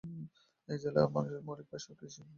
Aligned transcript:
এই 0.69 0.77
জেলার 0.81 1.07
মানুষের 1.15 1.41
মৌলিক 1.47 1.67
পেশা 1.71 1.91
কৃষি। 1.99 2.21